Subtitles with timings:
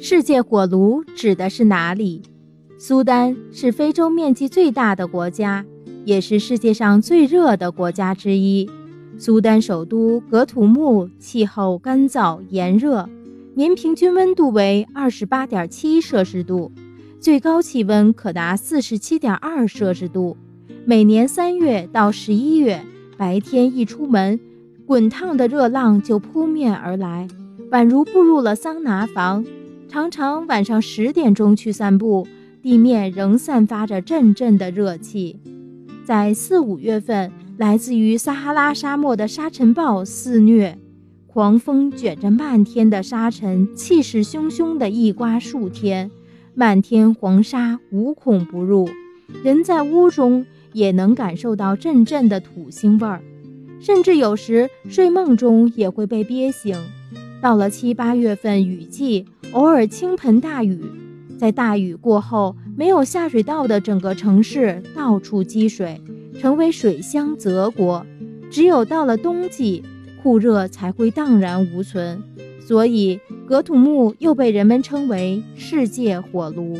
[0.00, 2.22] 世界火炉指的是哪里？
[2.78, 5.64] 苏丹是非洲面积最大的国家，
[6.04, 8.68] 也是世界上最热的国家之一。
[9.18, 13.08] 苏丹首都格土木气候干燥炎热，
[13.54, 16.72] 年平均温度为二十八点七摄氏度，
[17.20, 20.38] 最高气温可达四十七点二摄氏度。
[20.86, 22.82] 每年三月到十一月，
[23.18, 24.40] 白天一出门，
[24.86, 27.28] 滚烫的热浪就扑面而来，
[27.70, 29.44] 宛如步入了桑拿房。
[29.88, 32.26] 常常晚上十点钟去散步，
[32.62, 35.38] 地面仍散发着阵阵的热气。
[36.04, 40.78] 在四五月份，来自于撒哈拉沙漠的沙尘暴肆虐，
[41.26, 46.10] 狂风卷着漫天的沙尘，气势汹汹地一刮数天，
[46.54, 48.88] 漫天黄沙无孔不入，
[49.42, 50.46] 人在屋中。
[50.72, 53.20] 也能感受到阵阵的土腥味儿，
[53.80, 56.76] 甚至有时睡梦中也会被憋醒。
[57.40, 60.78] 到了七八月份雨季，偶尔倾盆大雨，
[61.38, 65.98] 在大雨过后，没有下水道的整个城市到处积水，
[66.38, 68.04] 成为水乡泽国。
[68.50, 69.82] 只有到了冬季，
[70.22, 72.22] 酷热才会荡然无存。
[72.60, 76.76] 所以，格土木又被人们称为“世界火炉”。